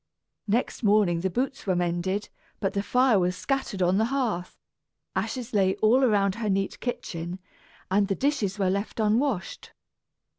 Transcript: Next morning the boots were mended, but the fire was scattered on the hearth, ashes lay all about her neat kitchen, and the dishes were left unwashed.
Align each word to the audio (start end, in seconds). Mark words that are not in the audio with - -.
Next 0.47 0.81
morning 0.81 1.19
the 1.19 1.29
boots 1.29 1.67
were 1.67 1.75
mended, 1.75 2.29
but 2.59 2.73
the 2.73 2.81
fire 2.81 3.19
was 3.19 3.35
scattered 3.37 3.83
on 3.83 3.99
the 3.99 4.05
hearth, 4.05 4.57
ashes 5.15 5.53
lay 5.53 5.75
all 5.75 6.03
about 6.03 6.33
her 6.41 6.49
neat 6.49 6.79
kitchen, 6.79 7.37
and 7.91 8.07
the 8.07 8.15
dishes 8.15 8.57
were 8.57 8.71
left 8.71 8.99
unwashed. 8.99 9.73